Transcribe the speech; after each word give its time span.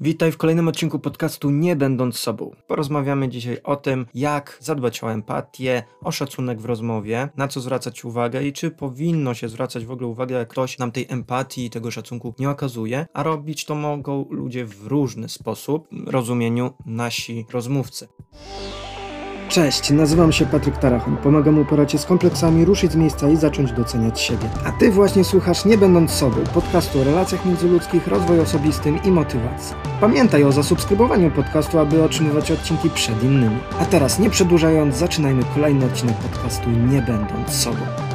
Witaj 0.00 0.32
w 0.32 0.36
kolejnym 0.36 0.68
odcinku 0.68 0.98
podcastu 0.98 1.50
Nie 1.50 1.76
Będąc 1.76 2.18
Sobą. 2.18 2.50
Porozmawiamy 2.66 3.28
dzisiaj 3.28 3.58
o 3.64 3.76
tym, 3.76 4.06
jak 4.14 4.58
zadbać 4.60 5.04
o 5.04 5.12
empatię, 5.12 5.82
o 6.00 6.12
szacunek 6.12 6.60
w 6.60 6.64
rozmowie, 6.64 7.28
na 7.36 7.48
co 7.48 7.60
zwracać 7.60 8.04
uwagę 8.04 8.42
i 8.42 8.52
czy 8.52 8.70
powinno 8.70 9.34
się 9.34 9.48
zwracać 9.48 9.86
w 9.86 9.90
ogóle 9.90 10.08
uwagę, 10.08 10.34
jak 10.34 10.48
ktoś 10.48 10.78
nam 10.78 10.92
tej 10.92 11.06
empatii 11.08 11.64
i 11.64 11.70
tego 11.70 11.90
szacunku 11.90 12.34
nie 12.38 12.50
okazuje, 12.50 13.06
a 13.12 13.22
robić 13.22 13.64
to 13.64 13.74
mogą 13.74 14.26
ludzie 14.30 14.64
w 14.64 14.86
różny 14.86 15.28
sposób, 15.28 15.88
rozumieniu 16.06 16.72
nasi 16.86 17.46
rozmówcy. 17.50 18.08
Cześć, 19.52 19.90
nazywam 19.90 20.32
się 20.32 20.46
Patryk 20.46 20.78
Tarachon. 20.78 21.16
Pomagam 21.16 21.58
uporać 21.58 21.92
się 21.92 21.98
z 21.98 22.06
kompleksami, 22.06 22.64
ruszyć 22.64 22.92
z 22.92 22.96
miejsca 22.96 23.28
i 23.28 23.36
zacząć 23.36 23.72
doceniać 23.72 24.20
siebie. 24.20 24.48
A 24.64 24.72
ty 24.72 24.90
właśnie 24.90 25.24
słuchasz 25.24 25.64
Nie 25.64 25.78
Będąc 25.78 26.10
Sobą, 26.10 26.36
podcastu 26.54 27.00
o 27.00 27.04
relacjach 27.04 27.46
międzyludzkich, 27.46 28.06
rozwoju 28.06 28.42
osobistym 28.42 29.02
i 29.04 29.10
motywacji. 29.10 29.76
Pamiętaj 30.00 30.44
o 30.44 30.52
zasubskrybowaniu 30.52 31.30
podcastu, 31.30 31.78
aby 31.78 32.02
otrzymywać 32.02 32.50
odcinki 32.50 32.90
przed 32.90 33.22
innymi. 33.22 33.58
A 33.80 33.84
teraz, 33.84 34.18
nie 34.18 34.30
przedłużając, 34.30 34.96
zaczynajmy 34.96 35.42
kolejny 35.54 35.84
odcinek 35.86 36.16
podcastu 36.16 36.70
Nie 36.70 37.02
Będąc 37.02 37.50
Sobą. 37.50 38.11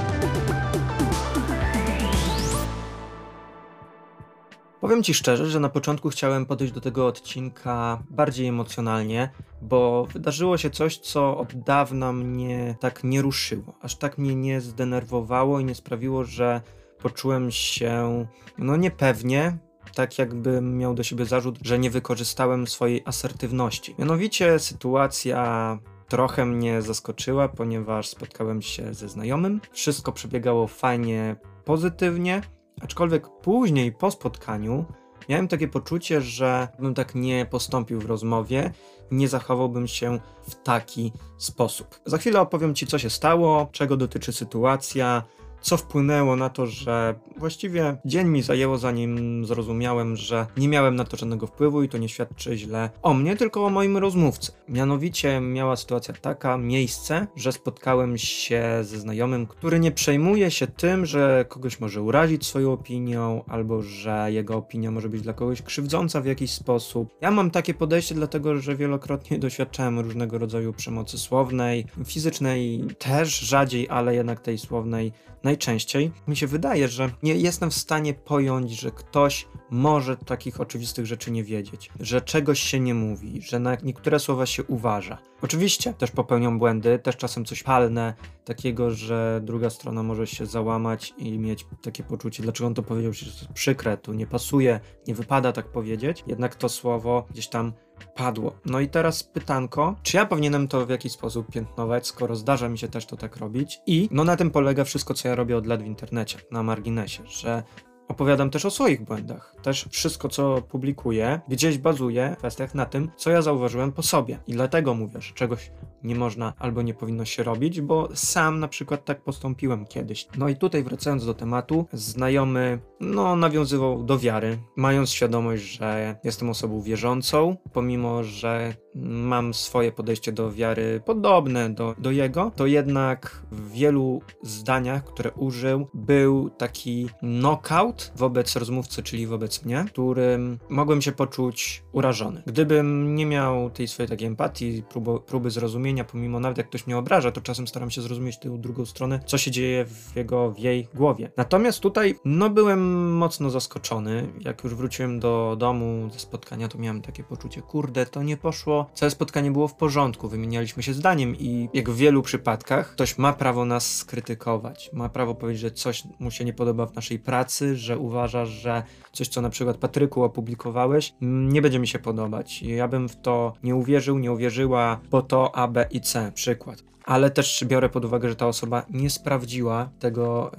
Powiem 4.88 5.04
Ci 5.04 5.14
szczerze, 5.14 5.50
że 5.50 5.60
na 5.60 5.70
początku 5.70 6.10
chciałem 6.10 6.46
podejść 6.46 6.74
do 6.74 6.82
tego 6.82 7.08
odcinka 7.08 8.04
bardziej 8.10 8.48
emocjonalnie, 8.48 9.30
bo 9.62 10.06
wydarzyło 10.14 10.58
się 10.58 10.70
coś, 10.70 10.98
co 10.98 11.38
od 11.38 11.56
dawna 11.56 12.14
mnie 12.14 12.76
tak 12.80 13.04
nie 13.04 13.22
ruszyło, 13.22 13.74
aż 13.82 13.96
tak 13.96 14.18
mnie 14.18 14.36
nie 14.36 14.62
zdenerwowało 14.62 15.60
i 15.60 15.66
nie 15.66 15.76
sprawiło, 15.76 16.24
że 16.24 16.62
poczułem 17.00 17.52
się 17.52 18.26
no 18.58 18.76
niepewnie, 18.76 19.58
tak 19.96 20.18
jakbym 20.18 20.78
miał 20.78 20.94
do 20.94 21.04
siebie 21.04 21.26
zarzut, 21.26 21.60
że 21.62 21.80
nie 21.80 21.90
wykorzystałem 21.90 22.68
swojej 22.68 23.02
asertywności. 23.06 23.96
Mianowicie 24.00 24.60
sytuacja 24.60 25.80
trochę 26.08 26.46
mnie 26.46 26.82
zaskoczyła, 26.82 27.50
ponieważ 27.50 28.08
spotkałem 28.08 28.62
się 28.62 28.94
ze 28.94 29.10
znajomym. 29.10 29.62
Wszystko 29.72 30.12
przebiegało 30.12 30.68
fajnie, 30.68 31.36
pozytywnie, 31.66 32.42
aczkolwiek 32.82 33.30
później 33.30 33.92
po 33.92 34.12
spotkaniu 34.12 34.86
miałem 35.30 35.48
takie 35.48 35.68
poczucie, 35.68 36.22
że 36.22 36.68
bym 36.80 36.94
tak 36.94 37.16
nie 37.16 37.46
postąpił 37.46 38.00
w 38.00 38.06
rozmowie, 38.06 38.72
nie 39.12 39.28
zachowałbym 39.28 39.88
się 39.88 40.20
w 40.50 40.56
taki 40.56 41.14
sposób. 41.38 42.00
Za 42.06 42.18
chwilę 42.18 42.42
opowiem 42.42 42.76
Ci, 42.76 42.88
co 42.88 43.00
się 43.00 43.10
stało, 43.10 43.70
czego 43.72 43.98
dotyczy 43.98 44.34
sytuacja, 44.34 45.24
co 45.62 45.78
wpłynęło 45.78 46.36
na 46.36 46.50
to, 46.50 46.66
że 46.66 47.16
właściwie 47.38 47.98
dzień 48.06 48.28
mi 48.28 48.42
zajęło, 48.42 48.78
zanim 48.78 49.46
zrozumiałem, 49.46 50.16
że 50.16 50.48
nie 50.58 50.68
miałem 50.68 50.96
na 50.96 51.04
to 51.04 51.18
żadnego 51.18 51.48
wpływu 51.48 51.84
i 51.84 51.90
to 51.90 51.98
nie 51.98 52.10
świadczy 52.10 52.58
źle 52.58 52.90
o 53.02 53.14
mnie, 53.14 53.36
tylko 53.36 53.66
o 53.66 53.70
moim 53.70 53.98
rozmówcy. 53.98 54.52
Mianowicie 54.70 55.40
miała 55.40 55.76
sytuacja 55.76 56.14
taka, 56.14 56.58
miejsce, 56.58 57.28
że 57.36 57.52
spotkałem 57.52 58.18
się 58.18 58.64
ze 58.82 59.00
znajomym, 59.00 59.48
który 59.48 59.80
nie 59.80 59.92
przejmuje 59.92 60.52
się 60.52 60.68
tym, 60.68 61.06
że 61.06 61.46
kogoś 61.50 61.80
może 61.80 62.02
urazić 62.02 62.46
swoją 62.46 62.74
opinią, 62.74 63.44
albo 63.48 63.82
że 63.82 64.28
jego 64.30 64.56
opinia 64.56 64.92
może 64.92 65.10
być 65.10 65.22
dla 65.22 65.34
kogoś 65.34 65.62
krzywdząca 65.62 66.22
w 66.22 66.26
jakiś 66.26 66.52
sposób. 66.52 67.10
Ja 67.22 67.32
mam 67.32 67.52
takie 67.52 67.74
podejście, 67.74 68.16
dlatego 68.16 68.58
że 68.58 68.76
wielokrotnie 68.76 69.40
doświadczałem 69.48 70.00
różnego 70.00 70.38
rodzaju 70.38 70.74
przemocy 70.74 71.18
słownej, 71.18 71.86
fizycznej 72.06 72.84
też 73.00 73.40
rzadziej, 73.40 73.90
ale 73.90 74.16
jednak 74.16 74.40
tej 74.40 74.58
słownej 74.58 75.12
najczęściej. 75.48 76.12
Mi 76.28 76.36
się 76.36 76.48
wydaje, 76.48 76.88
że 76.88 77.10
nie 77.24 77.36
jestem 77.36 77.72
w 77.72 77.76
stanie 77.76 78.14
pojąć, 78.14 78.72
że 78.72 78.92
ktoś 78.92 79.48
może 79.70 80.18
takich 80.18 80.62
oczywistych 80.62 81.06
rzeczy 81.06 81.32
nie 81.32 81.44
wiedzieć, 81.44 81.90
że 82.00 82.22
czegoś 82.22 82.60
się 82.60 82.80
nie 82.80 82.94
mówi, 82.94 83.42
że 83.42 83.60
na 83.60 83.78
niektóre 83.84 84.20
słowa 84.20 84.46
się 84.46 84.64
uważa. 84.64 85.18
Oczywiście 85.42 85.94
też 85.94 86.12
popełnią 86.12 86.60
błędy, 86.60 87.00
też 87.00 87.18
czasem 87.18 87.46
coś 87.46 87.64
palne, 87.64 88.14
takiego, 88.48 88.92
że 88.92 89.42
druga 89.44 89.70
strona 89.70 90.04
może 90.04 90.28
się 90.28 90.46
załamać 90.46 91.14
i 91.18 91.40
mieć 91.40 91.66
takie 91.82 92.04
poczucie, 92.04 92.44
dlaczego 92.44 92.68
on 92.68 92.74
to 92.74 92.84
powiedział, 92.84 93.14
że 93.14 93.26
jest 93.26 93.48
przykre, 93.48 93.98
tu 93.98 94.14
nie 94.14 94.28
pasuje, 94.28 94.80
nie 95.08 95.16
wypada 95.16 95.52
tak 95.52 95.72
powiedzieć, 95.72 96.24
jednak 96.28 96.56
to 96.56 96.70
słowo 96.70 97.26
gdzieś 97.32 97.48
tam 97.48 97.74
padło. 98.16 98.56
No 98.66 98.80
i 98.80 98.88
teraz 98.88 99.24
pytanko, 99.24 99.96
czy 100.04 100.18
ja 100.18 100.26
powinienem 100.26 100.68
to 100.68 100.86
w 100.86 100.90
jakiś 100.90 101.12
sposób 101.12 101.52
piętnować, 101.52 102.08
skoro 102.08 102.36
zdarza 102.36 102.70
mi 102.70 102.78
się 102.78 102.88
też 102.88 103.06
to 103.06 103.18
tak 103.18 103.38
robić 103.38 103.80
i 103.86 104.10
no 104.12 104.24
na 104.24 104.36
tym 104.36 104.52
polega 104.52 104.84
wszystko, 104.84 105.14
co 105.14 105.28
ja 105.28 105.36
robię 105.36 105.58
od 105.58 105.68
lat 105.68 105.84
w 105.84 105.86
internecie, 105.86 106.38
na 106.52 106.64
marginesie, 106.64 107.24
że 107.26 107.64
Opowiadam 108.08 108.50
też 108.50 108.66
o 108.66 108.72
swoich 108.72 109.04
błędach. 109.04 109.56
Też 109.64 109.88
wszystko, 109.92 110.30
co 110.30 110.62
publikuję, 110.62 111.40
gdzieś 111.48 111.78
bazuje 111.78 112.34
w 112.36 112.38
kwestiach 112.38 112.76
na 112.76 112.86
tym, 112.86 113.12
co 113.16 113.30
ja 113.30 113.42
zauważyłem 113.42 113.92
po 113.92 114.04
sobie. 114.04 114.40
I 114.48 114.54
dlatego 114.54 114.94
mówię, 114.94 115.22
że 115.22 115.34
czegoś 115.34 115.72
nie 116.04 116.16
można 116.16 116.54
albo 116.60 116.82
nie 116.82 116.94
powinno 116.94 117.26
się 117.26 117.44
robić, 117.44 117.82
bo 117.82 118.10
sam 118.14 118.60
na 118.60 118.68
przykład 118.68 119.06
tak 119.06 119.22
postąpiłem 119.22 119.86
kiedyś. 119.86 120.28
No 120.38 120.50
i 120.50 120.56
tutaj 120.56 120.84
wracając 120.84 121.26
do 121.26 121.34
tematu, 121.34 121.86
znajomy 121.94 122.80
no 123.00 123.36
nawiązywał 123.36 124.04
do 124.04 124.20
wiary, 124.20 124.58
mając 124.76 125.10
świadomość, 125.10 125.64
że 125.64 126.20
jestem 126.24 126.50
osobą 126.50 126.82
wierzącą, 126.82 127.58
pomimo, 127.74 128.24
że 128.24 128.74
mam 129.02 129.54
swoje 129.54 129.92
podejście 129.92 130.32
do 130.32 130.52
wiary 130.52 131.02
podobne 131.06 131.70
do, 131.70 131.96
do 131.98 132.12
jego, 132.12 132.52
to 132.56 132.66
jednak 132.66 133.42
w 133.52 133.72
wielu 133.72 134.22
zdaniach, 134.44 135.04
które 135.06 135.32
użył, 135.32 135.88
był 135.94 136.50
taki 136.50 137.10
knockout 137.20 138.12
wobec 138.16 138.56
rozmówcy, 138.56 139.04
czyli 139.04 139.28
wobec 139.28 139.66
mnie, 139.66 139.86
którym 139.88 140.60
mogłem 140.70 141.02
się 141.02 141.12
poczuć 141.12 141.84
urażony. 141.92 142.44
Gdybym 142.46 143.16
nie 143.16 143.26
miał 143.26 143.70
tej 143.70 143.88
swojej 143.88 144.10
takiej 144.10 144.28
empatii, 144.28 144.84
próby, 144.90 145.20
próby 145.26 145.52
zrozumienia, 145.52 146.04
pomimo 146.04 146.40
nawet 146.40 146.58
jak 146.58 146.68
ktoś 146.68 146.88
mnie 146.88 146.98
obraża, 146.98 147.32
to 147.32 147.42
czasem 147.42 147.68
staram 147.68 147.92
się 147.92 148.02
zrozumieć 148.02 148.40
tę 148.40 148.58
drugą 148.58 148.86
stronę, 148.86 149.20
co 149.26 149.38
się 149.38 149.52
dzieje 149.52 149.86
w 149.86 150.16
jego, 150.16 150.52
w 150.52 150.60
jej 150.60 150.88
głowie. 150.94 151.32
Natomiast 151.38 151.80
tutaj, 151.80 152.16
no 152.26 152.50
byłem 152.50 153.12
mocno 153.18 153.50
zaskoczony. 153.50 154.28
Jak 154.40 154.64
już 154.64 154.76
wróciłem 154.76 155.20
do 155.20 155.56
domu 155.60 156.10
ze 156.14 156.20
spotkania, 156.20 156.68
to 156.68 156.78
miałem 156.78 157.02
takie 157.02 157.24
poczucie, 157.24 157.62
kurde, 157.62 158.06
to 158.06 158.24
nie 158.24 158.38
poszło 158.38 158.87
całe 158.94 159.10
spotkanie 159.10 159.52
było 159.52 159.68
w 159.68 159.76
porządku, 159.76 160.28
wymienialiśmy 160.28 160.84
się 160.84 160.94
zdaniem 160.94 161.36
i 161.36 161.70
jak 161.74 161.90
w 161.90 161.98
wielu 161.98 162.22
przypadkach 162.22 162.92
ktoś 162.92 163.18
ma 163.18 163.34
prawo 163.34 163.66
nas 163.66 163.96
skrytykować, 163.96 164.90
ma 164.94 165.10
prawo 165.10 165.36
powiedzieć, 165.36 165.62
że 165.62 165.72
coś 165.72 166.04
mu 166.20 166.32
się 166.32 166.46
nie 166.46 166.54
podoba 166.54 166.86
w 166.86 166.96
naszej 166.96 167.20
pracy, 167.20 167.76
że 167.76 167.98
uważasz, 167.98 168.50
że 168.50 168.84
coś, 169.12 169.28
co 169.28 169.42
na 169.42 169.50
przykład 169.50 169.78
Patryku 169.78 170.24
opublikowałeś, 170.24 171.14
nie 171.22 171.62
będzie 171.62 171.80
mi 171.80 171.88
się 171.88 172.00
podobać. 172.00 172.62
Ja 172.62 172.88
bym 172.88 173.10
w 173.10 173.16
to 173.16 173.54
nie 173.64 173.76
uwierzył, 173.76 174.20
nie 174.20 174.32
uwierzyła, 174.32 175.00
bo 175.12 175.22
to 175.22 175.56
A, 175.56 175.68
B 175.68 175.88
i 175.92 176.02
C, 176.02 176.32
przykład 176.36 176.84
ale 177.08 177.30
też 177.30 177.64
biorę 177.68 177.90
pod 177.90 178.06
uwagę, 178.06 178.30
że 178.30 178.36
ta 178.36 178.48
osoba 178.48 178.86
nie 178.90 179.10
sprawdziła 179.10 179.90
tego, 180.00 180.52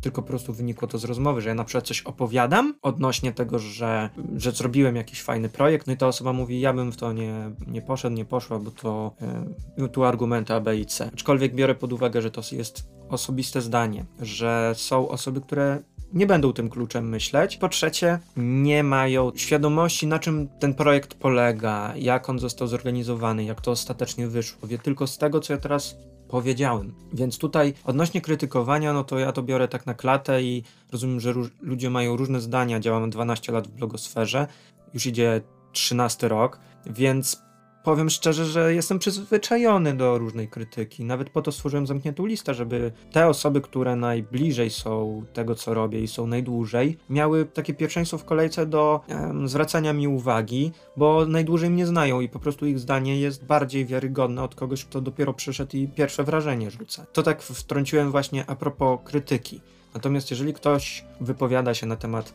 tylko 0.00 0.22
po 0.22 0.28
prostu 0.28 0.52
wynikło 0.52 0.88
to 0.88 0.98
z 0.98 1.04
rozmowy, 1.04 1.40
że 1.40 1.48
ja 1.48 1.54
na 1.54 1.64
przykład 1.64 1.86
coś 1.86 2.02
opowiadam 2.02 2.74
odnośnie 2.82 3.32
tego, 3.32 3.58
że, 3.58 4.10
że 4.36 4.52
zrobiłem 4.52 4.96
jakiś 4.96 5.22
fajny 5.22 5.48
projekt, 5.48 5.86
no 5.86 5.92
i 5.92 5.96
ta 5.96 6.06
osoba 6.06 6.32
mówi, 6.32 6.60
ja 6.60 6.72
bym 6.72 6.92
w 6.92 6.96
to 6.96 7.12
nie, 7.12 7.50
nie 7.66 7.82
poszedł, 7.82 8.16
nie 8.16 8.24
poszła, 8.24 8.58
bo 8.58 8.70
to 8.70 9.14
tu 9.92 10.04
argumenty 10.04 10.54
A, 10.54 10.60
B 10.60 10.76
i 10.76 10.86
C. 10.86 11.10
Aczkolwiek 11.14 11.54
biorę 11.54 11.74
pod 11.74 11.92
uwagę, 11.92 12.22
że 12.22 12.30
to 12.30 12.42
jest 12.52 12.88
osobiste 13.08 13.60
zdanie, 13.60 14.04
że 14.20 14.72
są 14.76 15.08
osoby, 15.08 15.40
które 15.40 15.82
nie 16.12 16.26
będą 16.26 16.52
tym 16.52 16.68
kluczem 16.70 17.08
myśleć. 17.08 17.56
Po 17.56 17.68
trzecie, 17.68 18.18
nie 18.36 18.82
mają 18.82 19.32
świadomości, 19.34 20.06
na 20.06 20.18
czym 20.18 20.48
ten 20.58 20.74
projekt 20.74 21.14
polega, 21.14 21.92
jak 21.96 22.28
on 22.28 22.38
został 22.38 22.68
zorganizowany, 22.68 23.44
jak 23.44 23.60
to 23.60 23.70
ostatecznie 23.70 24.28
wyszło. 24.28 24.68
Wie 24.68 24.78
tylko 24.78 25.06
z 25.06 25.18
tego, 25.18 25.40
co 25.40 25.52
ja 25.52 25.58
teraz 25.58 25.96
powiedziałem. 26.28 26.94
Więc 27.12 27.38
tutaj 27.38 27.74
odnośnie 27.84 28.20
krytykowania, 28.20 28.92
no 28.92 29.04
to 29.04 29.18
ja 29.18 29.32
to 29.32 29.42
biorę 29.42 29.68
tak 29.68 29.86
na 29.86 29.94
klatę 29.94 30.42
i 30.42 30.62
rozumiem, 30.92 31.20
że 31.20 31.34
ludzie 31.60 31.90
mają 31.90 32.16
różne 32.16 32.40
zdania. 32.40 32.80
Działam 32.80 33.10
12 33.10 33.52
lat 33.52 33.68
w 33.68 33.70
blogosferze, 33.70 34.46
już 34.94 35.06
idzie 35.06 35.40
13 35.72 36.28
rok, 36.28 36.58
więc 36.86 37.42
powiem 37.84 38.10
szczerze, 38.10 38.44
że 38.44 38.74
jestem 38.74 38.98
przyzwyczajony 38.98 39.94
do 39.94 40.18
różnej 40.18 40.48
krytyki. 40.48 41.04
Nawet 41.04 41.30
po 41.30 41.42
to 41.42 41.52
stworzyłem 41.52 41.86
zamkniętą 41.86 42.26
listę, 42.26 42.54
żeby 42.54 42.92
te 43.12 43.28
osoby, 43.28 43.60
które 43.60 43.96
najbliżej 43.96 44.70
są 44.70 45.24
tego, 45.32 45.54
co 45.54 45.74
robię 45.74 46.00
i 46.00 46.08
są 46.08 46.26
najdłużej, 46.26 46.98
miały 47.10 47.44
takie 47.44 47.74
pierwszeństwo 47.74 48.18
w 48.18 48.24
kolejce 48.24 48.66
do 48.66 49.00
um, 49.08 49.48
zwracania 49.48 49.92
mi 49.92 50.08
uwagi, 50.08 50.72
bo 50.96 51.26
najdłużej 51.26 51.70
mnie 51.70 51.86
znają 51.86 52.20
i 52.20 52.28
po 52.28 52.38
prostu 52.38 52.66
ich 52.66 52.78
zdanie 52.78 53.20
jest 53.20 53.44
bardziej 53.44 53.86
wiarygodne 53.86 54.42
od 54.42 54.54
kogoś, 54.54 54.84
kto 54.84 55.00
dopiero 55.00 55.34
przyszedł 55.34 55.76
i 55.76 55.88
pierwsze 55.88 56.24
wrażenie 56.24 56.70
rzuca. 56.70 57.06
To 57.12 57.22
tak 57.22 57.42
wtrąciłem 57.42 58.10
właśnie 58.10 58.44
a 58.46 58.56
propos 58.56 59.00
krytyki. 59.04 59.60
Natomiast 59.94 60.30
jeżeli 60.30 60.54
ktoś 60.54 61.04
wypowiada 61.20 61.74
się 61.74 61.86
na 61.86 61.96
temat 61.96 62.32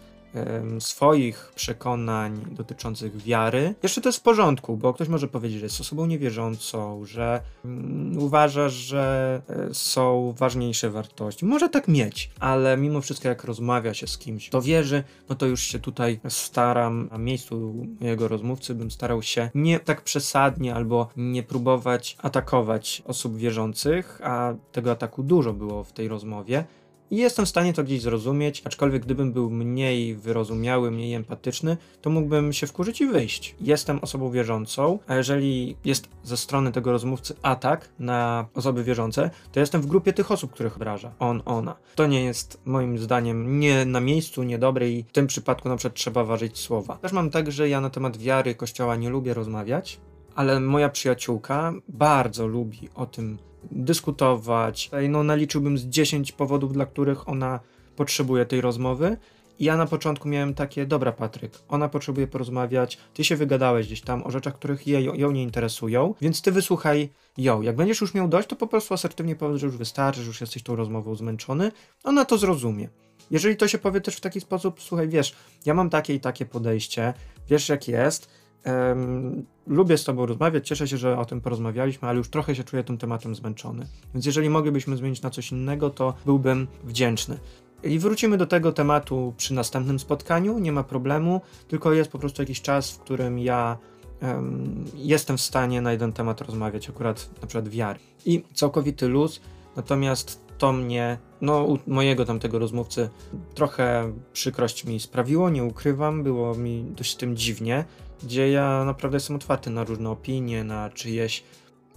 swoich 0.80 1.52
przekonań 1.56 2.46
dotyczących 2.52 3.18
wiary, 3.18 3.76
jeszcze 3.84 4.02
to 4.02 4.10
jest 4.10 4.20
w 4.20 4.22
porządku, 4.22 4.78
bo 4.78 4.94
ktoś 4.94 5.08
może 5.08 5.28
powiedzieć, 5.28 5.60
że 5.60 5.66
jest 5.66 5.82
osobą 5.82 6.06
niewierzącą, 6.06 7.06
że 7.06 7.42
mm, 7.66 8.18
uważa, 8.18 8.70
że 8.70 9.42
e, 9.50 9.74
są 9.74 10.34
ważniejsze 10.38 10.90
wartości. 10.90 11.46
Może 11.46 11.70
tak 11.70 11.88
mieć, 11.88 12.32
ale 12.40 12.78
mimo 12.78 13.02
wszystko, 13.02 13.28
jak 13.28 13.44
rozmawia 13.44 13.94
się 13.94 14.08
z 14.08 14.18
kimś, 14.18 14.50
to 14.50 14.62
wierzy, 14.62 15.04
no 15.30 15.36
to 15.36 15.46
już 15.46 15.62
się 15.62 15.80
tutaj 15.80 16.20
staram, 16.30 17.10
na 17.12 17.18
miejscu 17.18 17.86
mojego 18.00 18.28
rozmówcy 18.28 18.76
bym 18.76 18.92
starał 18.92 19.22
się 19.22 19.50
nie 19.56 19.80
tak 19.80 20.02
przesadnie 20.02 20.76
albo 20.76 21.10
nie 21.18 21.44
próbować 21.44 22.18
atakować 22.22 23.04
osób 23.06 23.38
wierzących, 23.38 24.22
a 24.24 24.54
tego 24.72 24.92
ataku 24.92 25.24
dużo 25.24 25.54
było 25.54 25.84
w 25.84 25.94
tej 25.94 26.08
rozmowie 26.08 26.66
i 27.12 27.18
jestem 27.18 27.46
w 27.46 27.50
stanie 27.50 27.74
to 27.74 27.84
gdzieś 27.84 28.02
zrozumieć, 28.02 28.62
aczkolwiek 28.66 29.06
gdybym 29.06 29.34
był 29.34 29.50
mniej 29.50 30.16
wyrozumiały, 30.16 30.92
mniej 30.92 31.14
empatyczny, 31.14 31.78
to 32.02 32.10
mógłbym 32.10 32.54
się 32.54 32.68
wkurzyć 32.68 33.02
i 33.02 33.08
wyjść. 33.08 33.56
Jestem 33.62 34.00
osobą 34.00 34.32
wierzącą, 34.32 35.00
a 35.08 35.16
jeżeli 35.16 35.78
jest 35.86 36.10
ze 36.24 36.38
strony 36.38 36.72
tego 36.72 36.92
rozmówcy 36.92 37.36
atak 37.42 37.90
na 38.00 38.48
osoby 38.54 38.84
wierzące, 38.84 39.30
to 39.52 39.60
jestem 39.60 39.82
w 39.82 39.86
grupie 39.86 40.14
tych 40.14 40.32
osób, 40.32 40.52
których 40.52 40.76
obraża. 40.76 41.12
On, 41.20 41.42
ona. 41.46 41.76
To 41.96 42.08
nie 42.08 42.24
jest 42.24 42.62
moim 42.66 42.98
zdaniem 42.98 43.60
nie 43.60 43.86
na 43.86 44.00
miejscu, 44.00 44.44
niedobre 44.44 44.90
i 44.90 45.04
w 45.04 45.12
tym 45.12 45.28
przypadku 45.28 45.70
na 45.70 45.76
przykład 45.76 45.96
trzeba 45.96 46.24
ważyć 46.24 46.58
słowa. 46.60 46.98
Też 46.98 47.12
mam 47.12 47.30
tak, 47.30 47.52
że 47.52 47.70
ja 47.70 47.82
na 47.82 47.90
temat 47.90 48.18
wiary 48.18 48.56
kościoła 48.56 48.96
nie 48.96 49.10
lubię 49.10 49.34
rozmawiać, 49.34 50.00
ale 50.36 50.60
moja 50.60 50.90
przyjaciółka 50.90 51.74
bardzo 51.88 52.48
lubi 52.48 52.90
o 52.96 53.06
tym 53.06 53.38
dyskutować. 53.72 54.92
No, 55.10 55.24
naliczyłbym 55.24 55.78
z 55.78 55.86
10 55.86 56.32
powodów, 56.32 56.74
dla 56.74 56.86
których 56.86 57.30
ona 57.30 57.60
potrzebuje 57.96 58.46
tej 58.46 58.62
rozmowy. 58.62 59.18
I 59.60 59.66
ja 59.66 59.78
na 59.78 59.86
początku 59.86 60.28
miałem 60.28 60.54
takie, 60.54 60.86
dobra 60.86 61.12
Patryk, 61.12 61.52
ona 61.68 61.90
potrzebuje 61.90 62.28
porozmawiać, 62.28 62.98
ty 63.14 63.24
się 63.24 63.36
wygadałeś 63.36 63.88
gdzieś 63.88 64.02
tam 64.02 64.24
o 64.24 64.32
rzeczach, 64.32 64.56
których 64.56 64.88
jej, 64.88 65.06
ją 65.06 65.32
nie 65.32 65.44
interesują, 65.44 66.14
więc 66.22 66.42
ty 66.42 66.52
wysłuchaj 66.52 67.10
ją. 67.38 67.62
Jak 67.62 67.76
będziesz 67.76 68.02
już 68.02 68.14
miał 68.14 68.28
dość, 68.28 68.48
to 68.48 68.56
po 68.56 68.68
prostu 68.68 68.94
asertywnie 68.94 69.36
powiedz, 69.36 69.60
że 69.60 69.66
już 69.66 69.78
wystarczy, 69.78 70.22
że 70.22 70.28
już 70.28 70.42
jesteś 70.42 70.64
tą 70.64 70.76
rozmową 70.76 71.16
zmęczony, 71.16 71.72
ona 72.04 72.26
to 72.26 72.38
zrozumie. 72.38 72.90
Jeżeli 73.32 73.58
to 73.58 73.68
się 73.68 73.78
powie 73.78 74.02
też 74.02 74.16
w 74.16 74.22
taki 74.22 74.42
sposób, 74.42 74.82
słuchaj, 74.82 75.08
wiesz, 75.08 75.36
ja 75.66 75.74
mam 75.74 75.90
takie 75.90 76.14
i 76.14 76.20
takie 76.20 76.46
podejście, 76.46 77.14
wiesz 77.50 77.70
jak 77.70 77.88
jest, 77.88 78.30
Um, 78.68 79.46
lubię 79.68 79.98
z 79.98 80.04
Tobą 80.04 80.26
rozmawiać, 80.26 80.68
cieszę 80.68 80.88
się, 80.88 80.98
że 80.98 81.18
o 81.20 81.26
tym 81.26 81.42
porozmawialiśmy, 81.42 82.08
ale 82.08 82.18
już 82.18 82.30
trochę 82.30 82.56
się 82.56 82.64
czuję 82.64 82.84
tym 82.84 82.98
tematem 82.98 83.36
zmęczony. 83.36 83.88
Więc 84.14 84.26
jeżeli 84.26 84.50
moglibyśmy 84.50 84.98
zmienić 84.98 85.22
na 85.22 85.30
coś 85.30 85.52
innego, 85.52 85.90
to 85.90 86.14
byłbym 86.26 86.68
wdzięczny. 86.84 87.38
I 87.84 88.00
wrócimy 88.00 88.38
do 88.38 88.46
tego 88.46 88.72
tematu 88.72 89.34
przy 89.38 89.54
następnym 89.54 90.00
spotkaniu, 90.00 90.60
nie 90.60 90.72
ma 90.72 90.84
problemu, 90.84 91.42
tylko 91.68 91.94
jest 91.94 92.12
po 92.12 92.20
prostu 92.20 92.42
jakiś 92.42 92.62
czas, 92.62 92.92
w 92.92 93.00
którym 93.00 93.40
ja 93.40 93.78
um, 94.22 94.86
jestem 94.96 95.38
w 95.38 95.42
stanie 95.42 95.82
na 95.82 95.92
jeden 95.92 96.14
temat 96.14 96.42
rozmawiać, 96.42 96.90
akurat 96.90 97.30
na 97.42 97.48
przykład 97.48 97.70
wiary. 97.70 98.00
I 98.26 98.44
całkowity 98.54 99.08
luz, 99.08 99.42
natomiast 99.76 100.48
to 100.58 100.74
mnie, 100.74 101.18
no 101.42 101.64
u 101.64 101.80
mojego 101.88 102.26
tamtego 102.26 102.60
rozmówcy, 102.60 103.10
trochę 103.56 104.14
przykrość 104.34 104.86
mi 104.86 105.00
sprawiło, 105.00 105.50
nie 105.50 105.64
ukrywam, 105.64 106.24
było 106.24 106.56
mi 106.56 106.84
dość 106.84 107.16
tym 107.16 107.36
dziwnie, 107.36 107.86
gdzie 108.24 108.52
ja 108.52 108.84
naprawdę 108.86 109.16
jestem 109.16 109.36
otwarty 109.36 109.70
na 109.70 109.84
różne 109.84 110.10
opinie, 110.10 110.64
na 110.64 110.90
czyjeś 110.90 111.44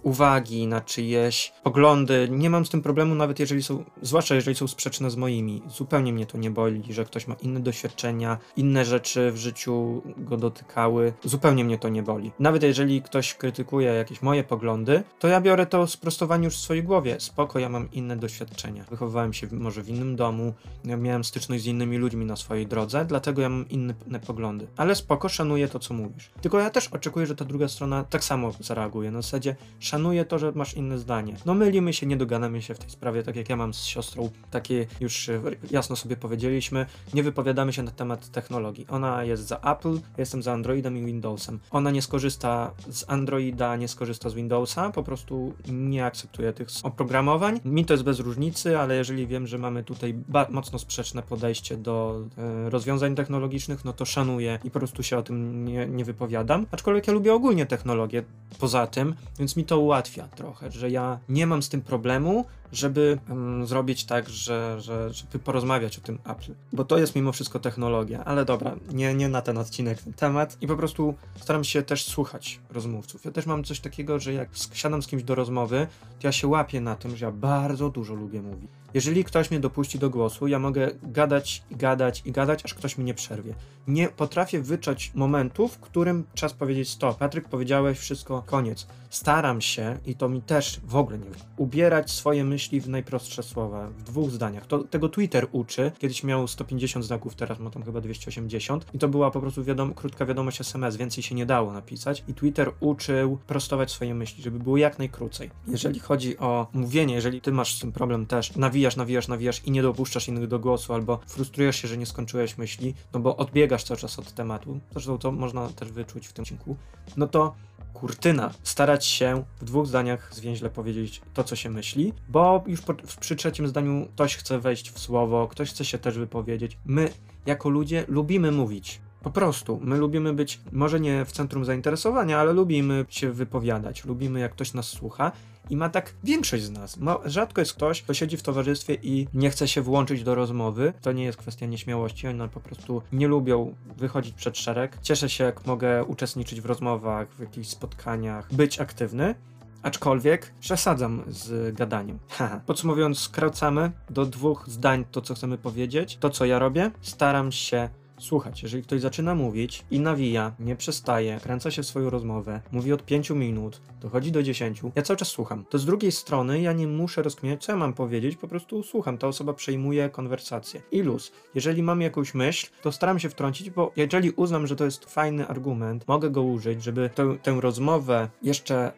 uwagi, 0.02 0.66
na 0.66 0.80
czyjeś 0.80 1.52
poglądy. 1.62 2.28
Nie 2.30 2.50
mam 2.50 2.66
z 2.66 2.70
tym 2.70 2.82
problemu, 2.82 3.14
nawet 3.14 3.40
jeżeli 3.40 3.62
są, 3.62 3.84
zwłaszcza 4.02 4.34
jeżeli 4.34 4.56
są 4.56 4.68
sprzeczne 4.68 5.10
z 5.10 5.16
moimi. 5.16 5.62
Zupełnie 5.68 6.12
mnie 6.12 6.26
to 6.26 6.38
nie 6.38 6.50
boli, 6.50 6.92
że 6.92 7.04
ktoś 7.04 7.26
ma 7.26 7.34
inne 7.34 7.60
doświadczenia, 7.60 8.38
inne 8.56 8.84
rzeczy 8.84 9.32
w 9.32 9.36
życiu 9.36 10.02
go 10.16 10.36
dotykały. 10.36 11.12
Zupełnie 11.24 11.64
mnie 11.64 11.78
to 11.78 11.88
nie 11.88 12.02
boli. 12.02 12.32
Nawet 12.38 12.62
jeżeli 12.62 13.02
ktoś 13.02 13.34
krytykuje 13.34 13.88
jakieś 13.88 14.22
moje 14.22 14.44
poglądy, 14.44 15.02
to 15.18 15.28
ja 15.28 15.40
biorę 15.40 15.66
to 15.66 15.86
sprostowanie 15.86 16.44
już 16.44 16.54
w 16.54 16.60
swojej 16.60 16.82
głowie. 16.82 17.16
Spoko, 17.20 17.58
ja 17.58 17.68
mam 17.68 17.90
inne 17.92 18.16
doświadczenia. 18.16 18.84
Wychowywałem 18.90 19.32
się 19.32 19.46
może 19.52 19.82
w 19.82 19.88
innym 19.88 20.16
domu, 20.16 20.54
miałem 20.84 21.24
styczność 21.24 21.62
z 21.62 21.66
innymi 21.66 21.96
ludźmi 21.96 22.24
na 22.26 22.36
swojej 22.36 22.66
drodze, 22.66 23.04
dlatego 23.04 23.42
ja 23.42 23.48
mam 23.48 23.68
inne 23.68 23.94
poglądy. 24.26 24.66
Ale 24.76 24.94
spoko, 24.94 25.28
szanuję 25.28 25.68
to, 25.68 25.78
co 25.78 25.94
mówisz. 25.94 26.30
Tylko 26.40 26.58
ja 26.58 26.70
też 26.70 26.88
oczekuję, 26.88 27.26
że 27.26 27.36
ta 27.36 27.44
druga 27.44 27.68
strona 27.68 28.04
tak 28.04 28.24
samo 28.24 28.52
zareaguje. 28.60 29.10
Na 29.10 29.22
zasadzie, 29.22 29.56
szanuję 29.90 30.24
to, 30.24 30.38
że 30.38 30.52
masz 30.54 30.74
inne 30.74 30.98
zdanie. 30.98 31.36
No 31.46 31.54
mylimy 31.54 31.92
się, 31.92 32.06
nie 32.06 32.16
dogadamy 32.16 32.62
się 32.62 32.74
w 32.74 32.78
tej 32.78 32.90
sprawie, 32.90 33.22
tak 33.22 33.36
jak 33.36 33.48
ja 33.48 33.56
mam 33.56 33.74
z 33.74 33.84
siostrą, 33.84 34.30
takie 34.50 34.86
już 35.00 35.28
e, 35.28 35.40
jasno 35.70 35.96
sobie 35.96 36.16
powiedzieliśmy, 36.16 36.86
nie 37.14 37.22
wypowiadamy 37.22 37.72
się 37.72 37.82
na 37.82 37.90
temat 37.90 38.28
technologii. 38.28 38.86
Ona 38.88 39.24
jest 39.24 39.46
za 39.46 39.56
Apple, 39.56 39.98
jestem 40.18 40.42
za 40.42 40.52
Androidem 40.52 40.98
i 40.98 41.04
Windowsem. 41.04 41.58
Ona 41.70 41.90
nie 41.90 42.02
skorzysta 42.02 42.70
z 42.90 43.04
Androida, 43.08 43.76
nie 43.76 43.88
skorzysta 43.88 44.30
z 44.30 44.34
Windowsa, 44.34 44.90
po 44.90 45.02
prostu 45.02 45.54
nie 45.68 46.04
akceptuje 46.04 46.52
tych 46.52 46.68
oprogramowań. 46.82 47.60
Mi 47.64 47.84
to 47.84 47.94
jest 47.94 48.04
bez 48.04 48.20
różnicy, 48.20 48.78
ale 48.78 48.94
jeżeli 48.96 49.26
wiem, 49.26 49.46
że 49.46 49.58
mamy 49.58 49.84
tutaj 49.84 50.14
mocno 50.50 50.78
sprzeczne 50.78 51.22
podejście 51.22 51.76
do 51.76 52.22
e, 52.38 52.70
rozwiązań 52.70 53.14
technologicznych, 53.14 53.84
no 53.84 53.92
to 53.92 54.04
szanuję 54.04 54.58
i 54.64 54.70
po 54.70 54.78
prostu 54.78 55.02
się 55.02 55.18
o 55.18 55.22
tym 55.22 55.64
nie, 55.64 55.86
nie 55.86 56.04
wypowiadam. 56.04 56.66
Aczkolwiek 56.70 57.06
ja 57.06 57.12
lubię 57.12 57.34
ogólnie 57.34 57.66
technologię 57.66 58.22
poza 58.58 58.86
tym, 58.86 59.14
więc 59.38 59.56
mi 59.56 59.64
to 59.64 59.79
ułatwia 59.80 60.28
trochę, 60.28 60.70
że 60.70 60.90
ja 60.90 61.18
nie 61.28 61.46
mam 61.46 61.62
z 61.62 61.68
tym 61.68 61.82
problemu, 61.82 62.44
żeby 62.72 63.18
um, 63.28 63.66
zrobić 63.66 64.04
tak, 64.04 64.28
że, 64.28 64.80
że, 64.80 65.12
żeby 65.12 65.38
porozmawiać 65.38 65.98
o 65.98 66.00
tym 66.00 66.18
Apple. 66.24 66.54
Bo 66.72 66.84
to 66.84 66.98
jest 66.98 67.16
mimo 67.16 67.32
wszystko 67.32 67.58
technologia, 67.58 68.24
ale 68.24 68.44
dobra, 68.44 68.76
nie, 68.92 69.14
nie 69.14 69.28
na 69.28 69.42
ten 69.42 69.58
odcinek 69.58 70.02
ten 70.02 70.12
temat. 70.12 70.56
I 70.60 70.66
po 70.66 70.76
prostu 70.76 71.14
staram 71.40 71.64
się 71.64 71.82
też 71.82 72.04
słuchać 72.04 72.60
rozmówców. 72.70 73.24
Ja 73.24 73.30
też 73.30 73.46
mam 73.46 73.64
coś 73.64 73.80
takiego, 73.80 74.18
że 74.18 74.32
jak 74.32 74.48
siadam 74.72 75.02
z 75.02 75.06
kimś 75.06 75.22
do 75.22 75.34
rozmowy, 75.34 75.86
to 76.20 76.26
ja 76.26 76.32
się 76.32 76.48
łapię 76.48 76.80
na 76.80 76.96
tym, 76.96 77.16
że 77.16 77.26
ja 77.26 77.32
bardzo 77.32 77.90
dużo 77.90 78.14
lubię 78.14 78.42
mówić. 78.42 78.70
Jeżeli 78.94 79.24
ktoś 79.24 79.50
mnie 79.50 79.60
dopuści 79.60 79.98
do 79.98 80.10
głosu, 80.10 80.46
ja 80.46 80.58
mogę 80.58 80.90
gadać, 81.02 81.62
gadać 81.70 82.22
i 82.24 82.32
gadać, 82.32 82.64
aż 82.64 82.74
ktoś 82.74 82.98
mi 82.98 83.04
nie 83.04 83.14
przerwie. 83.14 83.54
Nie 83.88 84.08
potrafię 84.08 84.60
wyczuć 84.60 85.12
momentu, 85.14 85.68
w 85.68 85.78
którym 85.78 86.24
czas 86.34 86.52
powiedzieć 86.52 86.88
stop. 86.88 87.18
Patryk, 87.18 87.48
powiedziałeś 87.48 87.98
wszystko, 87.98 88.42
koniec. 88.46 88.86
Staram 89.10 89.60
się, 89.60 89.98
i 90.06 90.14
to 90.14 90.28
mi 90.28 90.42
też 90.42 90.80
w 90.84 90.96
ogóle 90.96 91.18
nie 91.18 91.26
ubierać 91.56 92.10
swoje 92.10 92.44
myśli 92.44 92.80
w 92.80 92.88
najprostsze 92.88 93.42
słowa, 93.42 93.88
w 93.88 94.02
dwóch 94.02 94.30
zdaniach. 94.30 94.66
To, 94.66 94.78
tego 94.78 95.08
Twitter 95.08 95.46
uczy. 95.52 95.92
Kiedyś 95.98 96.24
miał 96.24 96.48
150 96.48 97.04
znaków, 97.04 97.34
teraz 97.34 97.58
ma 97.58 97.70
tam 97.70 97.82
chyba 97.82 98.00
280. 98.00 98.86
I 98.94 98.98
to 98.98 99.08
była 99.08 99.30
po 99.30 99.40
prostu 99.40 99.64
wiadom 99.64 99.94
krótka 99.94 100.26
wiadomość 100.26 100.60
SMS, 100.60 100.96
więcej 100.96 101.22
się 101.22 101.34
nie 101.34 101.46
dało 101.46 101.72
napisać. 101.72 102.24
I 102.28 102.34
Twitter 102.34 102.72
uczył 102.80 103.38
prostować 103.46 103.90
swoje 103.90 104.14
myśli, 104.14 104.42
żeby 104.42 104.58
było 104.58 104.76
jak 104.76 104.98
najkrócej. 104.98 105.50
Jeżeli 105.68 106.00
chodzi 106.00 106.38
o 106.38 106.66
mówienie, 106.72 107.14
jeżeli 107.14 107.40
ty 107.40 107.52
masz 107.52 107.76
z 107.76 107.80
tym 107.80 107.92
problem 107.92 108.26
też, 108.26 108.56
nawijać 108.56 108.79
nawijasz, 108.80 108.96
nawijasz, 108.96 109.28
nawijasz 109.28 109.62
i 109.64 109.70
nie 109.70 109.82
dopuszczasz 109.82 110.28
innych 110.28 110.46
do 110.46 110.58
głosu, 110.58 110.94
albo 110.94 111.20
frustrujesz 111.26 111.76
się, 111.76 111.88
że 111.88 111.96
nie 111.96 112.06
skończyłeś 112.06 112.58
myśli, 112.58 112.94
no 113.12 113.20
bo 113.20 113.36
odbiegasz 113.36 113.84
cały 113.84 114.00
czas 114.00 114.18
od 114.18 114.32
tematu, 114.32 114.80
zresztą 114.92 115.18
to 115.18 115.32
można 115.32 115.68
też 115.68 115.92
wyczuć 115.92 116.26
w 116.26 116.32
tym 116.32 116.42
odcinku, 116.42 116.76
no 117.16 117.26
to 117.26 117.54
kurtyna, 117.94 118.50
starać 118.62 119.06
się 119.06 119.44
w 119.60 119.64
dwóch 119.64 119.86
zdaniach 119.86 120.34
zwięźle 120.34 120.70
powiedzieć 120.70 121.20
to, 121.34 121.44
co 121.44 121.56
się 121.56 121.70
myśli, 121.70 122.12
bo 122.28 122.64
już 122.66 122.80
po, 122.80 122.94
przy 123.20 123.36
trzecim 123.36 123.66
zdaniu 123.66 124.06
ktoś 124.14 124.36
chce 124.36 124.58
wejść 124.58 124.90
w 124.90 124.98
słowo, 124.98 125.48
ktoś 125.48 125.70
chce 125.70 125.84
się 125.84 125.98
też 125.98 126.18
wypowiedzieć. 126.18 126.78
My, 126.84 127.12
jako 127.46 127.68
ludzie, 127.68 128.04
lubimy 128.08 128.52
mówić. 128.52 129.00
Po 129.22 129.30
prostu, 129.30 129.80
my 129.82 129.98
lubimy 129.98 130.32
być, 130.32 130.60
może 130.72 131.00
nie 131.00 131.24
w 131.24 131.32
centrum 131.32 131.64
zainteresowania, 131.64 132.38
ale 132.38 132.52
lubimy 132.52 133.04
się 133.08 133.32
wypowiadać, 133.32 134.04
lubimy 134.04 134.40
jak 134.40 134.52
ktoś 134.52 134.74
nas 134.74 134.86
słucha 134.88 135.32
i 135.70 135.76
ma 135.76 135.88
tak 135.88 136.14
większość 136.24 136.64
z 136.64 136.70
nas. 136.70 136.96
Ma, 136.96 137.18
rzadko 137.24 137.60
jest 137.60 137.72
ktoś, 137.72 138.02
kto 138.02 138.14
siedzi 138.14 138.36
w 138.36 138.42
towarzystwie 138.42 138.94
i 139.02 139.28
nie 139.34 139.50
chce 139.50 139.68
się 139.68 139.82
włączyć 139.82 140.22
do 140.22 140.34
rozmowy. 140.34 140.92
To 141.00 141.12
nie 141.12 141.24
jest 141.24 141.38
kwestia 141.38 141.66
nieśmiałości, 141.66 142.28
oni 142.28 142.48
po 142.48 142.60
prostu 142.60 143.02
nie 143.12 143.28
lubią 143.28 143.74
wychodzić 143.96 144.34
przed 144.34 144.58
szereg. 144.58 144.98
Cieszę 145.02 145.28
się, 145.28 145.44
jak 145.44 145.66
mogę 145.66 146.04
uczestniczyć 146.04 146.60
w 146.60 146.66
rozmowach, 146.66 147.28
w 147.28 147.40
jakichś 147.40 147.68
spotkaniach, 147.68 148.54
być 148.54 148.80
aktywny. 148.80 149.34
Aczkolwiek 149.82 150.52
przesadzam 150.60 151.22
z 151.28 151.74
gadaniem. 151.74 152.18
Podsumowując, 152.66 153.18
skracamy 153.18 153.92
do 154.10 154.26
dwóch 154.26 154.64
zdań 154.68 155.04
to, 155.10 155.20
co 155.20 155.34
chcemy 155.34 155.58
powiedzieć. 155.58 156.16
To, 156.20 156.30
co 156.30 156.44
ja 156.44 156.58
robię, 156.58 156.90
staram 157.00 157.52
się 157.52 157.88
słuchać. 158.20 158.62
Jeżeli 158.62 158.82
ktoś 158.82 159.00
zaczyna 159.00 159.34
mówić 159.34 159.84
i 159.90 160.00
nawija, 160.00 160.52
nie 160.58 160.76
przestaje, 160.76 161.40
kręca 161.42 161.70
się 161.70 161.82
w 161.82 161.86
swoją 161.86 162.10
rozmowę, 162.10 162.60
mówi 162.72 162.92
od 162.92 163.04
5 163.04 163.30
minut, 163.30 163.80
dochodzi 164.00 164.32
do 164.32 164.42
10, 164.42 164.82
ja 164.96 165.02
cały 165.02 165.16
czas 165.16 165.28
słucham. 165.28 165.64
To 165.70 165.78
z 165.78 165.86
drugiej 165.86 166.12
strony 166.12 166.60
ja 166.60 166.72
nie 166.72 166.86
muszę 166.86 167.22
rozkminiać, 167.22 167.64
co 167.64 167.72
ja 167.72 167.78
mam 167.78 167.92
powiedzieć, 167.92 168.36
po 168.36 168.48
prostu 168.48 168.82
słucham. 168.82 169.18
Ta 169.18 169.26
osoba 169.26 169.52
przejmuje 169.52 170.08
konwersację. 170.08 170.82
I 170.92 171.02
luz. 171.02 171.32
Jeżeli 171.54 171.82
mam 171.82 172.00
jakąś 172.00 172.34
myśl, 172.34 172.66
to 172.82 172.92
staram 172.92 173.18
się 173.18 173.28
wtrącić, 173.28 173.70
bo 173.70 173.92
jeżeli 173.96 174.30
uznam, 174.30 174.66
że 174.66 174.76
to 174.76 174.84
jest 174.84 175.04
fajny 175.04 175.48
argument, 175.48 176.08
mogę 176.08 176.30
go 176.30 176.42
użyć, 176.42 176.82
żeby 176.82 177.10
tę, 177.14 177.36
tę 177.42 177.60
rozmowę 177.60 178.28
jeszcze 178.42 178.92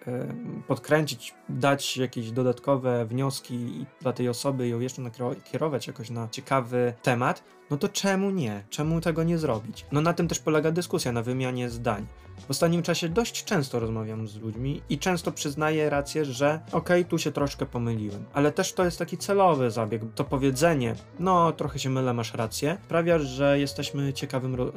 podkręcić, 0.67 1.35
dać 1.49 1.97
jakieś 1.97 2.31
dodatkowe 2.31 3.07
wnioski 3.07 3.87
dla 4.01 4.13
tej 4.13 4.29
osoby, 4.29 4.69
ją 4.69 4.81
jeszcze 4.81 5.03
nakierować 5.03 5.87
jakoś 5.87 6.11
na 6.11 6.29
ciekawy 6.29 6.95
temat, 7.03 7.45
no 7.73 7.79
to 7.79 7.89
czemu 7.89 8.31
nie? 8.31 8.65
Czemu 8.71 9.01
tego 9.01 9.23
nie 9.23 9.39
zrobić? 9.39 9.87
No 9.93 10.01
na 10.01 10.13
tym 10.13 10.29
też 10.29 10.39
polega 10.39 10.71
dyskusja, 10.71 11.13
na 11.13 11.23
wymianie 11.23 11.71
zdań. 11.71 12.07
W 12.47 12.51
ostatnim 12.51 12.83
czasie 12.83 13.09
dość 13.09 13.45
często 13.45 13.81
rozmawiam 13.81 14.29
z 14.29 14.37
ludźmi 14.37 14.83
i 14.89 14.99
często 14.99 15.33
przyznaję 15.33 15.91
rację, 15.91 16.25
że 16.25 16.61
okej, 16.67 17.01
okay, 17.01 17.05
tu 17.05 17.19
się 17.19 17.33
troszkę 17.33 17.67
pomyliłem. 17.67 18.25
Ale 18.33 18.53
też 18.53 18.73
to 18.73 18.85
jest 18.85 18.99
taki 18.99 19.19
celowy 19.19 19.71
zabieg. 19.71 20.03
To 20.15 20.25
powiedzenie, 20.25 20.95
no 21.19 21.53
trochę 21.53 21.79
się 21.79 21.91
mylę, 21.91 22.15
masz 22.15 22.35
rację, 22.35 22.79
sprawia, 22.85 23.19
że 23.19 23.59
jesteśmy 23.59 24.13
ciekawym 24.13 24.55
ro 24.55 24.73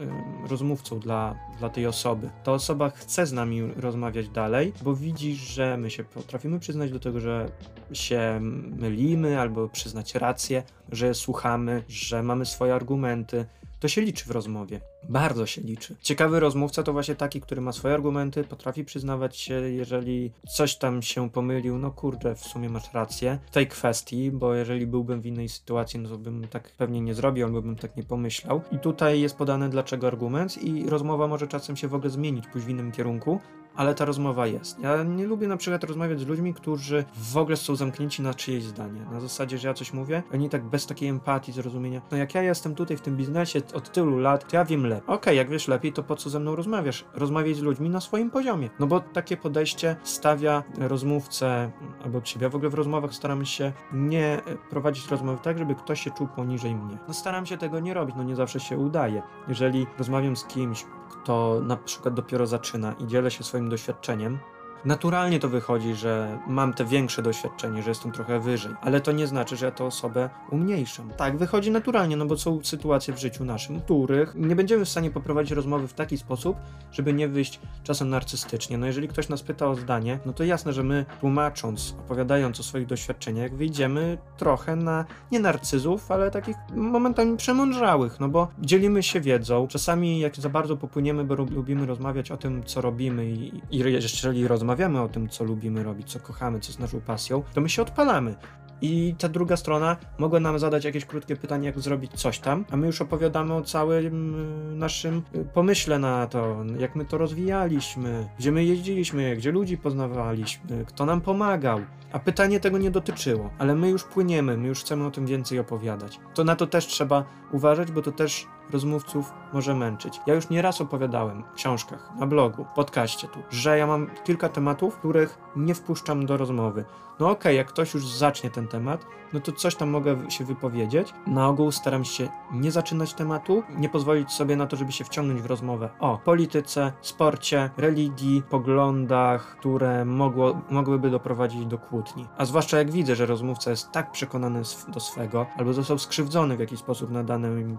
rozmówcą 0.50 1.00
dla, 1.00 1.36
dla 1.60 1.70
tej 1.70 1.88
osoby. 1.88 2.30
Ta 2.44 2.52
osoba 2.52 2.90
chce 2.90 3.26
z 3.26 3.34
nami 3.34 3.62
rozmawiać 3.62 4.30
dalej, 4.30 4.74
bo 4.82 4.96
widzi, 4.96 5.36
że 5.36 5.78
my 5.78 5.92
się 5.92 6.04
potrafimy 6.04 6.60
przyznać 6.60 6.92
do 6.92 7.00
tego, 7.00 7.20
że 7.20 7.50
się 7.94 8.40
mylimy 8.76 9.40
albo 9.40 9.70
przyznać 9.70 10.16
rację, 10.16 10.64
że 10.92 11.14
słuchamy, 11.14 11.84
że 11.88 12.24
mamy 12.24 12.46
swoje 12.46 12.76
argumenty, 12.76 13.46
to 13.80 13.88
się 13.88 14.02
liczy 14.02 14.26
w 14.26 14.32
rozmowie. 14.32 14.82
Bardzo 15.10 15.46
się 15.46 15.62
liczy. 15.62 15.96
Ciekawy 16.02 16.40
rozmówca 16.40 16.84
to 16.84 16.94
właśnie 16.94 17.16
taki, 17.16 17.42
który 17.42 17.62
ma 17.62 17.72
swoje 17.72 17.94
argumenty, 17.94 18.44
potrafi 18.44 18.86
przyznawać 18.86 19.38
się, 19.38 19.54
jeżeli 19.54 20.32
coś 20.48 20.76
tam 20.76 21.02
się 21.02 21.30
pomylił, 21.30 21.78
no 21.78 21.92
kurde, 21.92 22.36
w 22.36 22.40
sumie 22.40 22.70
masz 22.70 22.94
rację 22.94 23.40
w 23.46 23.52
tej 23.52 23.68
kwestii, 23.68 24.32
bo 24.32 24.54
jeżeli 24.54 24.88
byłbym 24.88 25.22
w 25.22 25.26
innej 25.26 25.50
sytuacji, 25.50 26.00
no 26.00 26.10
to 26.10 26.18
bym 26.18 26.48
tak 26.48 26.72
pewnie 26.78 27.02
nie 27.02 27.14
zrobił, 27.14 27.46
albo 27.46 27.62
bym 27.62 27.76
tak 27.76 27.98
nie 27.98 28.04
pomyślał. 28.04 28.62
I 28.72 28.80
tutaj 28.80 29.22
jest 29.22 29.38
podane 29.38 29.70
dlaczego 29.70 30.08
argument 30.08 30.64
i 30.64 30.90
rozmowa 30.90 31.28
może 31.28 31.48
czasem 31.48 31.76
się 31.76 31.88
w 31.88 31.96
ogóle 31.96 32.10
zmienić, 32.10 32.48
pójść 32.48 32.68
w 32.68 32.70
innym 32.70 32.92
kierunku, 32.92 33.40
ale 33.76 33.96
ta 33.96 34.06
rozmowa 34.06 34.48
jest. 34.48 34.80
Ja 34.80 35.04
nie 35.04 35.28
lubię 35.28 35.48
na 35.48 35.58
przykład 35.58 35.84
rozmawiać 35.84 36.20
z 36.20 36.28
ludźmi, 36.28 36.54
którzy 36.54 37.06
w 37.16 37.38
ogóle 37.38 37.58
są 37.58 37.76
zamknięci 37.76 38.22
na 38.22 38.34
czyjeś 38.34 38.64
zdanie. 38.64 39.06
Na 39.12 39.20
zasadzie, 39.20 39.58
że 39.58 39.68
ja 39.68 39.74
coś 39.74 39.94
mówię, 39.94 40.24
oni 40.34 40.50
tak 40.50 40.64
bez 40.64 40.86
takiej 40.88 41.10
empatii, 41.10 41.52
zrozumienia. 41.52 42.02
No 42.12 42.18
jak 42.18 42.36
ja 42.36 42.42
jestem 42.42 42.76
tutaj 42.76 42.98
w 42.98 43.02
tym 43.02 43.18
biznesie 43.18 43.62
od 43.74 43.92
tylu 43.92 44.20
lat, 44.20 44.52
to 44.52 44.58
ja 44.58 44.66
wiem 44.66 44.86
lepiej. 44.86 45.04
Okej, 45.04 45.16
okay, 45.16 45.36
jak 45.36 45.50
wiesz 45.50 45.68
lepiej, 45.68 45.94
to 45.94 46.04
po 46.04 46.16
co 46.16 46.30
ze 46.30 46.40
mną 46.40 46.56
rozmawiasz? 46.56 47.06
Rozmawiaj 47.14 47.54
z 47.54 47.62
ludźmi 47.62 47.90
na 47.90 48.02
swoim 48.02 48.32
poziomie. 48.32 48.70
No 48.80 48.88
bo 48.88 49.00
takie 49.00 49.38
podejście 49.38 49.96
stawia 50.04 50.64
rozmówcę 50.78 51.72
albo 52.04 52.22
ciebie. 52.22 52.50
w 52.50 52.56
ogóle 52.56 52.70
w 52.70 52.74
rozmowach 52.74 53.14
staramy 53.14 53.46
się 53.46 53.74
nie 53.94 54.42
prowadzić 54.70 55.08
rozmowy 55.08 55.40
tak, 55.44 55.58
żeby 55.58 55.76
ktoś 55.76 56.02
się 56.02 56.12
czuł 56.12 56.28
poniżej 56.28 56.76
mnie. 56.76 56.98
No 57.08 57.14
staram 57.14 57.46
się 57.46 57.58
tego 57.58 57.80
nie 57.80 57.94
robić, 57.94 58.16
no 58.18 58.24
nie 58.24 58.36
zawsze 58.36 58.60
się 58.60 58.78
udaje. 58.78 59.22
Jeżeli 59.48 59.88
rozmawiam 59.98 60.36
z 60.36 60.46
kimś, 60.46 60.86
kto 61.10 61.62
na 61.64 61.78
przykład 61.78 62.14
dopiero 62.14 62.48
zaczyna 62.48 62.94
i 62.94 63.08
dzielę 63.08 63.32
się 63.32 63.44
swoim 63.44 63.70
doświadczeniem, 63.70 64.40
naturalnie 64.86 65.40
to 65.40 65.50
wychodzi, 65.50 65.96
że 65.96 66.40
mam 66.48 66.74
te 66.74 66.86
większe 66.86 67.22
doświadczenie, 67.22 67.84
że 67.84 67.90
jestem 67.90 68.12
trochę 68.12 68.40
wyżej, 68.40 68.74
ale 68.82 69.02
to 69.02 69.12
nie 69.12 69.28
znaczy, 69.28 69.58
że 69.58 69.66
ja 69.66 69.72
tę 69.72 69.86
osobę 69.86 70.30
umniejszam. 70.52 71.10
Tak, 71.18 71.38
wychodzi 71.38 71.72
naturalnie, 71.72 72.18
no 72.18 72.26
bo 72.26 72.38
są 72.38 72.64
sytuacje 72.64 73.14
w 73.14 73.20
życiu 73.20 73.46
naszym, 73.46 73.82
których 73.82 74.36
nie 74.36 74.56
będziemy 74.56 74.86
w 74.86 74.90
stanie 74.90 75.12
poprowadzić 75.12 75.52
rozmowy 75.52 75.88
w 75.88 75.94
taki 75.94 76.18
sposób, 76.18 76.58
żeby 76.92 77.14
nie 77.14 77.28
wyjść 77.28 77.60
czasem 77.84 78.10
narcystycznie. 78.10 78.78
No 78.78 78.86
jeżeli 78.86 79.08
ktoś 79.08 79.30
nas 79.30 79.44
pyta 79.44 79.68
o 79.68 79.76
zdanie, 79.76 80.20
no 80.26 80.34
to 80.34 80.44
jasne, 80.44 80.74
że 80.74 80.84
my 80.84 81.06
tłumacząc, 81.20 81.96
opowiadając 82.00 82.60
o 82.60 82.64
swoich 82.64 82.86
doświadczeniach, 82.86 83.56
wyjdziemy 83.56 84.18
trochę 84.38 84.76
na 84.76 85.06
nie 85.32 85.40
narcyzów, 85.40 86.12
ale 86.12 86.32
takich 86.32 86.56
momentami 86.76 87.38
przemądrzałych, 87.38 88.20
no 88.20 88.30
bo 88.30 88.48
dzielimy 88.60 89.04
się 89.04 89.22
wiedzą. 89.22 89.68
Czasami 89.68 90.20
jak 90.20 90.36
za 90.36 90.50
bardzo 90.50 90.78
popłyniemy, 90.78 91.24
bo 91.24 91.36
lubimy 91.36 91.86
rozmawiać 91.86 92.32
o 92.32 92.38
tym, 92.38 92.64
co 92.64 92.82
robimy 92.82 93.26
i, 93.26 93.62
i 93.72 93.78
jeżeli 93.78 94.48
rozmawiamy 94.48 94.65
rozmawiamy 94.66 95.02
o 95.02 95.08
tym, 95.08 95.30
co 95.30 95.44
lubimy 95.44 95.84
robić, 95.84 96.12
co 96.12 96.20
kochamy, 96.20 96.60
co 96.60 96.70
jest 96.70 96.80
naszą 96.80 97.02
pasją, 97.02 97.44
to 97.54 97.62
my 97.62 97.70
się 97.70 97.82
odpalamy. 97.82 98.36
I 98.82 99.16
ta 99.18 99.30
druga 99.30 99.58
strona 99.58 99.98
mogła 100.18 100.40
nam 100.40 100.60
zadać 100.60 100.86
jakieś 100.86 101.06
krótkie 101.06 101.36
pytanie, 101.36 101.66
jak 101.66 101.80
zrobić 101.80 102.12
coś 102.14 102.40
tam, 102.40 102.66
a 102.72 102.78
my 102.78 102.88
już 102.88 103.02
opowiadamy 103.02 103.54
o 103.54 103.62
całym 103.62 104.36
y, 104.74 104.76
naszym 104.76 105.22
y, 105.36 105.46
pomyśle 105.54 106.00
na 106.00 106.28
to, 106.28 106.66
jak 106.80 106.96
my 106.96 107.06
to 107.06 107.18
rozwijaliśmy, 107.18 108.30
gdzie 108.40 108.52
my 108.52 108.64
jeździliśmy, 108.64 109.36
gdzie 109.36 109.52
ludzi 109.52 109.78
poznawaliśmy, 109.78 110.86
kto 110.86 111.06
nam 111.06 111.22
pomagał. 111.22 111.80
A 112.12 112.20
pytanie 112.20 112.60
tego 112.60 112.78
nie 112.78 112.92
dotyczyło, 112.92 113.50
ale 113.58 113.76
my 113.76 113.90
już 113.90 114.04
płyniemy, 114.04 114.58
my 114.58 114.68
już 114.68 114.80
chcemy 114.80 115.06
o 115.06 115.12
tym 115.12 115.26
więcej 115.26 115.60
opowiadać. 115.60 116.20
To 116.34 116.44
na 116.44 116.56
to 116.56 116.68
też 116.68 116.88
trzeba 116.88 117.26
uważać, 117.52 117.92
bo 117.92 118.02
to 118.02 118.12
też 118.12 118.48
rozmówców 118.72 119.34
może 119.54 119.76
męczyć. 119.76 120.20
Ja 120.28 120.34
już 120.34 120.50
nieraz 120.50 120.82
opowiadałem 120.82 121.44
w 121.44 121.56
książkach, 121.56 122.12
na 122.20 122.28
blogu, 122.28 122.66
podcaście 122.76 123.28
tu, 123.28 123.40
że 123.50 123.78
ja 123.78 123.88
mam 123.88 124.10
kilka 124.24 124.50
tematów, 124.50 124.98
których 124.98 125.38
nie 125.56 125.76
wpuszczam 125.76 126.26
do 126.26 126.38
rozmowy. 126.38 126.86
No 127.20 127.26
okej, 127.26 127.40
okay, 127.40 127.54
jak 127.54 127.68
ktoś 127.68 127.94
już 127.94 128.08
zacznie 128.08 128.50
ten 128.50 128.68
temat, 128.68 129.06
no 129.34 129.40
to 129.40 129.52
coś 129.52 129.76
tam 129.76 129.90
mogę 129.90 130.32
się 130.32 130.46
wypowiedzieć. 130.46 131.14
Na 131.28 131.48
ogół 131.48 131.72
staram 131.72 132.06
się 132.06 132.28
nie 132.52 132.72
zaczynać 132.72 133.14
tematu, 133.14 133.64
nie 133.78 133.90
pozwolić 133.90 134.32
sobie 134.32 134.56
na 134.56 134.68
to, 134.68 134.76
żeby 134.76 134.92
się 134.92 135.04
wciągnąć 135.04 135.42
w 135.42 135.46
rozmowę 135.46 135.90
o 136.00 136.20
polityce, 136.26 136.92
sporcie, 137.02 137.70
religii, 137.78 138.44
poglądach, 138.50 139.58
które 139.60 140.06
mogło, 140.06 140.62
mogłyby 140.70 141.10
doprowadzić 141.10 141.66
do 141.66 141.78
kłótni. 141.78 142.28
A 142.38 142.46
zwłaszcza 142.46 142.78
jak 142.78 142.92
widzę, 142.92 143.16
że 143.16 143.26
rozmówca 143.26 143.72
jest 143.72 143.92
tak 143.92 144.12
przekonany 144.12 144.62
do 144.88 145.00
swego, 145.00 145.46
albo 145.58 145.74
został 145.74 145.98
skrzywdzony 145.98 146.58
w 146.58 146.60
jakiś 146.60 146.80
sposób 146.80 147.12
na 147.12 147.24
danym, 147.24 147.78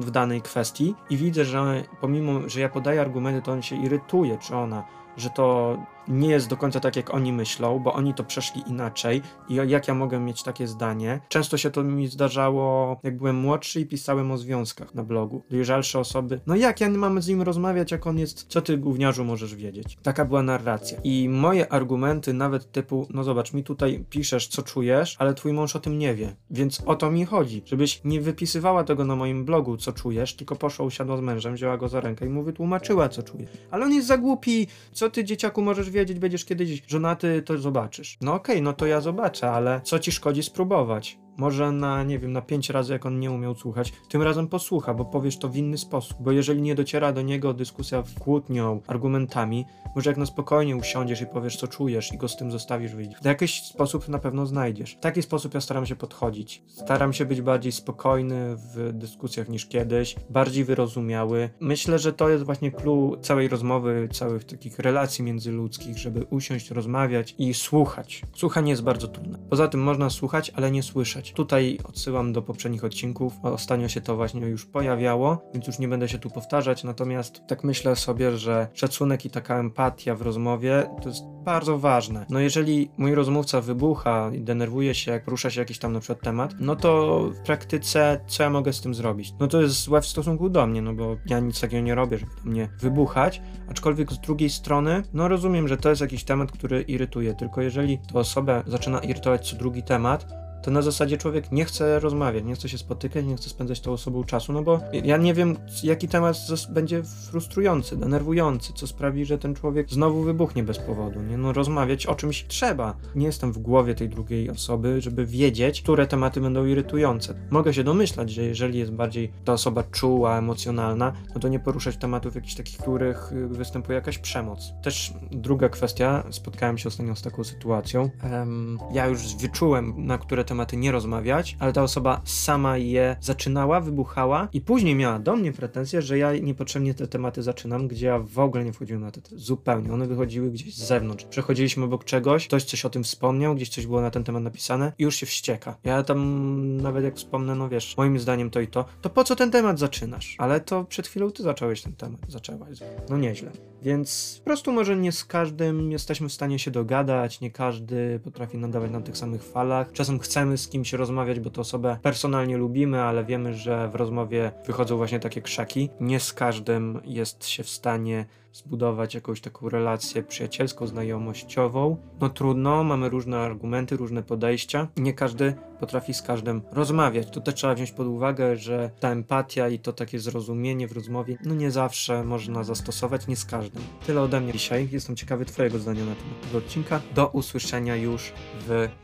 w 0.00 0.10
danej 0.20 0.42
kwestii 0.42 0.94
i 1.10 1.16
widzę, 1.16 1.44
że 1.44 1.84
pomimo, 2.00 2.48
że 2.48 2.60
ja 2.60 2.68
podaję 2.68 3.00
argumenty, 3.00 3.42
to 3.42 3.52
on 3.52 3.62
się 3.62 3.76
irytuje, 3.76 4.38
czy 4.38 4.56
ona, 4.56 4.84
że 5.16 5.30
to 5.30 5.76
nie 6.08 6.28
jest 6.28 6.48
do 6.48 6.56
końca 6.56 6.80
tak, 6.80 6.96
jak 6.96 7.14
oni 7.14 7.32
myślą, 7.32 7.78
bo 7.78 7.92
oni 7.92 8.14
to 8.14 8.24
przeszli 8.24 8.62
inaczej 8.66 9.22
i 9.48 9.54
jak 9.54 9.88
ja 9.88 9.94
mogę 9.94 10.20
mieć 10.20 10.42
takie 10.42 10.66
zdanie. 10.66 11.20
Często 11.28 11.56
się 11.56 11.70
to 11.70 11.84
mi 11.84 12.06
zdarzało, 12.06 13.00
jak 13.02 13.16
byłem 13.16 13.36
młodszy 13.36 13.80
i 13.80 13.86
pisałem 13.86 14.30
o 14.30 14.38
związkach 14.38 14.94
na 14.94 15.02
blogu. 15.02 15.42
Dojrzalsze 15.50 15.98
osoby, 15.98 16.40
no 16.46 16.56
jak 16.56 16.80
ja 16.80 16.90
mamy 16.90 17.22
z 17.22 17.28
nim 17.28 17.42
rozmawiać, 17.42 17.92
jak 17.92 18.06
on 18.06 18.18
jest, 18.18 18.46
co 18.48 18.60
ty 18.62 18.78
gówniarzu 18.78 19.24
możesz 19.24 19.54
wiedzieć? 19.54 19.98
Taka 20.02 20.24
była 20.24 20.42
narracja. 20.42 20.98
I 21.04 21.28
moje 21.28 21.72
argumenty 21.72 22.32
nawet 22.32 22.72
typu, 22.72 23.06
no 23.10 23.24
zobacz, 23.24 23.52
mi 23.52 23.64
tutaj 23.64 24.04
piszesz, 24.10 24.48
co 24.48 24.62
czujesz, 24.62 25.16
ale 25.18 25.34
twój 25.34 25.52
mąż 25.52 25.76
o 25.76 25.80
tym 25.80 25.98
nie 25.98 26.14
wie. 26.14 26.36
Więc 26.50 26.82
o 26.86 26.94
to 26.94 27.10
mi 27.10 27.24
chodzi, 27.24 27.62
żebyś 27.64 28.00
nie 28.04 28.20
wypisywała 28.20 28.84
tego 28.84 29.04
na 29.04 29.16
moim 29.16 29.44
blogu, 29.44 29.76
co 29.76 29.92
czujesz, 29.92 30.34
tylko 30.34 30.56
poszła, 30.56 30.84
usiadła 30.86 31.16
z 31.16 31.20
mężem, 31.20 31.54
wzięła 31.54 31.76
go 31.76 31.88
za 31.88 32.00
rękę 32.00 32.26
i 32.26 32.28
mu 32.28 32.42
wytłumaczyła, 32.42 33.08
co 33.08 33.22
czuje. 33.22 33.46
Ale 33.70 33.84
on 33.84 33.92
jest 33.92 34.08
za 34.08 34.18
głupi, 34.18 34.66
co 34.92 35.10
ty 35.10 35.24
dzieciaku 35.24 35.62
możesz 35.62 35.90
wiedzieć, 35.90 35.97
będziesz 36.04 36.44
kiedyś 36.44 36.82
żonaty, 36.86 37.42
to 37.42 37.58
zobaczysz. 37.58 38.16
No 38.20 38.34
okej, 38.34 38.54
okay, 38.56 38.62
no 38.62 38.72
to 38.72 38.86
ja 38.86 39.00
zobaczę, 39.00 39.50
ale 39.50 39.80
co 39.84 39.98
ci 39.98 40.12
szkodzi 40.12 40.42
spróbować? 40.42 41.18
Może 41.38 41.72
na, 41.72 42.02
nie 42.02 42.18
wiem, 42.18 42.32
na 42.32 42.42
pięć 42.42 42.70
razy, 42.70 42.92
jak 42.92 43.06
on 43.06 43.20
nie 43.20 43.30
umiał 43.30 43.54
słuchać, 43.54 43.92
tym 44.08 44.22
razem 44.22 44.48
posłucha, 44.48 44.94
bo 44.94 45.04
powiesz 45.04 45.38
to 45.38 45.48
w 45.48 45.56
inny 45.56 45.78
sposób. 45.78 46.16
Bo 46.20 46.32
jeżeli 46.32 46.62
nie 46.62 46.74
dociera 46.74 47.12
do 47.12 47.22
niego 47.22 47.54
dyskusja 47.54 48.02
kłótnią, 48.20 48.80
argumentami, 48.86 49.66
może 49.94 50.10
jak 50.10 50.16
na 50.16 50.26
spokojnie 50.26 50.76
usiądziesz 50.76 51.20
i 51.20 51.26
powiesz, 51.26 51.56
co 51.56 51.68
czujesz 51.68 52.12
i 52.12 52.18
go 52.18 52.28
z 52.28 52.36
tym 52.36 52.50
zostawisz 52.50 52.94
wyjść. 52.94 53.16
W 53.22 53.24
jakiś 53.24 53.62
sposób 53.62 54.08
na 54.08 54.18
pewno 54.18 54.46
znajdziesz. 54.46 54.94
W 54.94 55.00
taki 55.00 55.22
sposób 55.22 55.54
ja 55.54 55.60
staram 55.60 55.86
się 55.86 55.96
podchodzić. 55.96 56.62
Staram 56.66 57.12
się 57.12 57.24
być 57.24 57.42
bardziej 57.42 57.72
spokojny 57.72 58.56
w 58.56 58.90
dyskusjach 58.92 59.48
niż 59.48 59.66
kiedyś, 59.66 60.16
bardziej 60.30 60.64
wyrozumiały. 60.64 61.50
Myślę, 61.60 61.98
że 61.98 62.12
to 62.12 62.28
jest 62.28 62.44
właśnie 62.44 62.70
clue 62.70 63.16
całej 63.22 63.48
rozmowy, 63.48 64.08
całych 64.12 64.44
takich 64.44 64.78
relacji 64.78 65.24
międzyludzkich, 65.24 65.98
żeby 65.98 66.26
usiąść, 66.30 66.70
rozmawiać 66.70 67.34
i 67.38 67.54
słuchać. 67.54 68.22
Słuchanie 68.36 68.70
jest 68.70 68.82
bardzo 68.82 69.08
trudne. 69.08 69.38
Poza 69.50 69.68
tym 69.68 69.82
można 69.82 70.10
słuchać, 70.10 70.52
ale 70.54 70.70
nie 70.70 70.82
słyszeć. 70.82 71.27
Tutaj 71.32 71.78
odsyłam 71.84 72.32
do 72.32 72.42
poprzednich 72.42 72.84
odcinków. 72.84 73.32
Ostatnio 73.42 73.88
się 73.88 74.00
to 74.00 74.16
właśnie 74.16 74.40
już 74.40 74.66
pojawiało, 74.66 75.50
więc 75.54 75.66
już 75.66 75.78
nie 75.78 75.88
będę 75.88 76.08
się 76.08 76.18
tu 76.18 76.30
powtarzać. 76.30 76.84
Natomiast 76.84 77.46
tak 77.46 77.64
myślę 77.64 77.96
sobie, 77.96 78.36
że 78.36 78.68
szacunek 78.74 79.24
i 79.24 79.30
taka 79.30 79.58
empatia 79.58 80.14
w 80.14 80.22
rozmowie 80.22 80.90
to 81.02 81.08
jest 81.08 81.24
bardzo 81.44 81.78
ważne. 81.78 82.26
No 82.30 82.40
jeżeli 82.40 82.90
mój 82.96 83.14
rozmówca 83.14 83.60
wybucha 83.60 84.30
i 84.34 84.40
denerwuje 84.40 84.94
się, 84.94 85.12
jak 85.12 85.28
rusza 85.28 85.50
się 85.50 85.60
jakiś 85.60 85.78
tam 85.78 85.92
na 85.92 86.00
przykład 86.00 86.20
temat, 86.20 86.54
no 86.60 86.76
to 86.76 87.20
w 87.30 87.40
praktyce 87.40 88.20
co 88.26 88.42
ja 88.42 88.50
mogę 88.50 88.72
z 88.72 88.80
tym 88.80 88.94
zrobić? 88.94 89.34
No 89.40 89.46
to 89.46 89.62
jest 89.62 89.82
złe 89.82 90.00
w 90.00 90.06
stosunku 90.06 90.50
do 90.50 90.66
mnie, 90.66 90.82
no 90.82 90.94
bo 90.94 91.16
ja 91.26 91.40
nic 91.40 91.60
takiego 91.60 91.82
nie 91.82 91.94
robię, 91.94 92.18
żeby 92.18 92.32
do 92.44 92.50
mnie 92.50 92.68
wybuchać, 92.80 93.42
aczkolwiek 93.70 94.12
z 94.12 94.20
drugiej 94.20 94.50
strony, 94.50 95.02
no 95.12 95.28
rozumiem, 95.28 95.68
że 95.68 95.76
to 95.76 95.88
jest 95.88 96.00
jakiś 96.00 96.24
temat, 96.24 96.52
który 96.52 96.82
irytuje, 96.82 97.34
tylko 97.34 97.62
jeżeli 97.62 97.98
to 98.12 98.18
osobę 98.18 98.62
zaczyna 98.66 98.98
irytować 98.98 99.50
co 99.50 99.56
drugi 99.56 99.82
temat, 99.82 100.47
to 100.62 100.70
na 100.70 100.82
zasadzie 100.82 101.18
człowiek 101.18 101.52
nie 101.52 101.64
chce 101.64 102.00
rozmawiać, 102.00 102.44
nie 102.44 102.54
chce 102.54 102.68
się 102.68 102.78
spotykać, 102.78 103.24
nie 103.24 103.36
chce 103.36 103.50
spędzać 103.50 103.80
tą 103.80 103.92
osobą 103.92 104.24
czasu, 104.24 104.52
no 104.52 104.62
bo 104.62 104.80
ja 105.04 105.16
nie 105.16 105.34
wiem, 105.34 105.56
jaki 105.82 106.08
temat 106.08 106.36
będzie 106.70 107.02
frustrujący, 107.02 107.96
denerwujący, 107.96 108.72
co 108.72 108.86
sprawi, 108.86 109.24
że 109.24 109.38
ten 109.38 109.54
człowiek 109.54 109.90
znowu 109.90 110.22
wybuchnie 110.22 110.62
bez 110.62 110.78
powodu, 110.78 111.22
nie? 111.22 111.38
No 111.38 111.52
rozmawiać 111.52 112.06
o 112.06 112.14
czymś 112.14 112.44
trzeba. 112.48 112.96
Nie 113.14 113.26
jestem 113.26 113.52
w 113.52 113.58
głowie 113.58 113.94
tej 113.94 114.08
drugiej 114.08 114.50
osoby, 114.50 115.00
żeby 115.00 115.26
wiedzieć, 115.26 115.82
które 115.82 116.06
tematy 116.06 116.40
będą 116.40 116.66
irytujące. 116.66 117.34
Mogę 117.50 117.74
się 117.74 117.84
domyślać, 117.84 118.30
że 118.30 118.42
jeżeli 118.42 118.78
jest 118.78 118.92
bardziej 118.92 119.32
ta 119.44 119.52
osoba 119.52 119.82
czuła, 119.82 120.38
emocjonalna, 120.38 121.12
no 121.34 121.40
to 121.40 121.48
nie 121.48 121.60
poruszać 121.60 121.96
tematów 121.96 122.34
jakichś 122.34 122.54
takich, 122.54 122.78
których 122.78 123.32
y, 123.32 123.48
występuje 123.48 123.96
jakaś 123.96 124.18
przemoc. 124.18 124.72
Też 124.82 125.12
druga 125.30 125.68
kwestia, 125.68 126.24
spotkałem 126.30 126.78
się 126.78 126.88
ostatnio 126.88 127.16
z 127.16 127.22
taką 127.22 127.44
sytuacją. 127.44 128.10
Um, 128.32 128.78
ja 128.92 129.06
już 129.06 129.36
wyczułem, 129.36 130.06
na 130.06 130.18
które 130.18 130.44
tematy 130.48 130.76
nie 130.76 130.92
rozmawiać, 130.92 131.56
ale 131.58 131.72
ta 131.72 131.82
osoba 131.82 132.20
sama 132.24 132.76
je 132.76 133.16
zaczynała, 133.20 133.80
wybuchała 133.80 134.48
i 134.52 134.60
później 134.60 134.94
miała 134.94 135.18
do 135.18 135.36
mnie 135.36 135.52
pretensje, 135.52 136.02
że 136.02 136.18
ja 136.18 136.32
niepotrzebnie 136.36 136.94
te 136.94 137.06
tematy 137.06 137.42
zaczynam, 137.42 137.88
gdzie 137.88 138.06
ja 138.06 138.18
w 138.18 138.38
ogóle 138.38 138.64
nie 138.64 138.72
wchodziłem 138.72 139.02
na 139.02 139.10
te 139.10 139.20
zupełnie. 139.32 139.92
One 139.92 140.06
wychodziły 140.06 140.50
gdzieś 140.50 140.74
z 140.74 140.86
zewnątrz. 140.86 141.24
Przechodziliśmy 141.24 141.84
obok 141.84 142.04
czegoś, 142.04 142.46
ktoś 142.46 142.64
coś 142.64 142.84
o 142.84 142.90
tym 142.90 143.04
wspomniał, 143.04 143.54
gdzieś 143.54 143.68
coś 143.68 143.86
było 143.86 144.00
na 144.00 144.10
ten 144.10 144.24
temat 144.24 144.42
napisane 144.42 144.92
i 144.98 145.02
już 145.02 145.16
się 145.16 145.26
wścieka. 145.26 145.76
Ja 145.84 146.02
tam 146.02 146.76
nawet 146.76 147.04
jak 147.04 147.16
wspomnę, 147.16 147.54
no 147.54 147.68
wiesz, 147.68 147.96
moim 147.96 148.18
zdaniem 148.18 148.50
to 148.50 148.60
i 148.60 148.66
to, 148.66 148.84
to 149.02 149.10
po 149.10 149.24
co 149.24 149.36
ten 149.36 149.50
temat 149.50 149.78
zaczynasz? 149.78 150.36
Ale 150.38 150.60
to 150.60 150.84
przed 150.84 151.06
chwilą 151.06 151.30
ty 151.30 151.42
zacząłeś 151.42 151.82
ten 151.82 151.92
temat, 151.92 152.20
zaczęłaś. 152.28 152.78
No 153.10 153.16
nieźle. 153.18 153.50
Więc 153.82 154.36
po 154.38 154.44
prostu 154.44 154.72
może 154.72 154.96
nie 154.96 155.12
z 155.12 155.24
każdym 155.24 155.92
jesteśmy 155.92 156.28
w 156.28 156.32
stanie 156.32 156.58
się 156.58 156.70
dogadać, 156.70 157.40
nie 157.40 157.50
każdy 157.50 158.20
potrafi 158.24 158.58
nadawać 158.58 158.90
na 158.90 159.00
tych 159.00 159.16
samych 159.16 159.42
falach. 159.42 159.92
Czasem 159.92 160.18
chcemy 160.18 160.37
z 160.56 160.68
kimś 160.68 160.92
rozmawiać, 160.92 161.40
bo 161.40 161.50
to 161.50 161.60
osobę 161.60 161.98
personalnie 162.02 162.56
lubimy, 162.56 163.02
ale 163.02 163.24
wiemy, 163.24 163.54
że 163.54 163.88
w 163.88 163.94
rozmowie 163.94 164.52
wychodzą 164.66 164.96
właśnie 164.96 165.20
takie 165.20 165.42
krzaki. 165.42 165.90
Nie 166.00 166.20
z 166.20 166.32
każdym 166.32 167.00
jest 167.04 167.46
się 167.46 167.62
w 167.62 167.68
stanie 167.68 168.26
zbudować 168.52 169.14
jakąś 169.14 169.40
taką 169.40 169.68
relację 169.68 170.22
przyjacielską, 170.22 170.86
znajomościową. 170.86 171.96
No 172.20 172.28
trudno, 172.28 172.84
mamy 172.84 173.08
różne 173.08 173.38
argumenty, 173.38 173.96
różne 173.96 174.22
podejścia. 174.22 174.88
Nie 174.96 175.14
każdy 175.14 175.54
potrafi 175.80 176.14
z 176.14 176.22
każdym 176.22 176.62
rozmawiać. 176.72 177.30
To 177.30 177.40
też 177.40 177.54
trzeba 177.54 177.74
wziąć 177.74 177.92
pod 177.92 178.06
uwagę, 178.06 178.56
że 178.56 178.90
ta 179.00 179.10
empatia 179.10 179.68
i 179.68 179.78
to 179.78 179.92
takie 179.92 180.18
zrozumienie 180.18 180.88
w 180.88 180.92
rozmowie, 180.92 181.38
no 181.44 181.54
nie 181.54 181.70
zawsze 181.70 182.24
można 182.24 182.64
zastosować, 182.64 183.26
nie 183.26 183.36
z 183.36 183.44
każdym. 183.44 183.82
Tyle 184.06 184.20
ode 184.20 184.40
mnie 184.40 184.52
dzisiaj. 184.52 184.88
Jestem 184.92 185.16
ciekawy 185.16 185.44
Twojego 185.44 185.78
zdania 185.78 186.04
na 186.04 186.14
temat 186.14 186.40
tego 186.40 186.58
odcinka. 186.58 187.00
Do 187.14 187.26
usłyszenia 187.26 187.96
już 187.96 188.32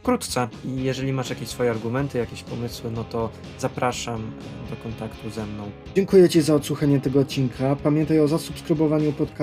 wkrótce. 0.03 0.49
I 0.65 0.83
jeżeli 0.83 1.13
masz 1.13 1.31
jakieś 1.31 1.49
swoje 1.49 1.71
argumenty, 1.71 2.19
jakieś 2.19 2.43
pomysły, 2.43 2.91
no 2.91 3.05
to 3.05 3.31
zapraszam 3.59 4.33
do 4.71 4.77
kontaktu 4.77 5.31
ze 5.31 5.47
mną. 5.47 5.71
Dziękuję 5.95 6.29
Ci 6.29 6.41
za 6.41 6.55
odsłuchanie 6.55 7.01
tego 7.01 7.21
odcinka. 7.21 7.77
Pamiętaj 7.77 8.21
o 8.21 8.29
zasubskrybowaniu 8.29 9.13
podcastu, 9.13 9.34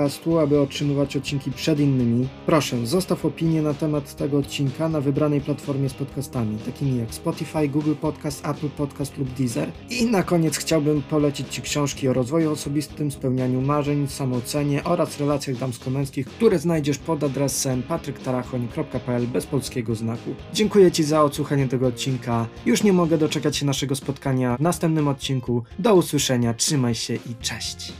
aby 0.42 0.60
otrzymywać 0.60 1.16
odcinki 1.16 1.50
przed 1.50 1.80
innymi. 1.80 2.28
Proszę, 2.46 2.86
zostaw 2.86 3.24
opinię 3.24 3.62
na 3.62 3.74
temat 3.74 4.16
tego 4.16 4.38
odcinka 4.38 4.88
na 4.88 5.00
wybranej 5.00 5.40
platformie 5.40 5.88
z 5.88 5.94
podcastami, 5.94 6.58
takimi 6.58 6.98
jak 6.98 7.14
Spotify, 7.14 7.68
Google 7.68 7.94
Podcast, 8.00 8.46
Apple 8.46 8.68
Podcast 8.68 9.18
lub 9.18 9.32
Deezer. 9.32 9.72
I 9.90 10.06
na 10.06 10.22
koniec 10.22 10.56
chciałbym 10.56 11.02
polecić 11.02 11.48
Ci 11.48 11.62
książki 11.62 12.08
o 12.08 12.12
rozwoju 12.12 12.52
osobistym, 12.52 13.10
spełnianiu 13.10 13.60
marzeń, 13.60 14.08
samoocenie 14.08 14.84
oraz 14.84 15.20
relacjach 15.20 15.56
damsko-męskich, 15.56 16.26
które 16.26 16.58
znajdziesz 16.58 16.98
pod 16.98 17.24
adresem 17.24 17.82
patryktarachoń.pl 17.82 19.26
bez 19.26 19.46
polskiego 19.46 19.94
znaku. 19.94 20.34
Dziękuję 20.54 20.92
Ci 20.92 21.04
za 21.04 21.22
odsłuchanie 21.22 21.68
tego 21.68 21.86
odcinka. 21.86 22.46
Już 22.66 22.82
nie 22.82 22.92
mogę 22.92 23.18
doczekać 23.18 23.56
się 23.56 23.66
naszego 23.66 23.96
spotkania 23.96 24.56
w 24.56 24.60
następnym 24.60 25.08
odcinku. 25.08 25.62
Do 25.78 25.94
usłyszenia, 25.94 26.54
trzymaj 26.54 26.94
się 26.94 27.14
i 27.14 27.34
cześć. 27.40 27.92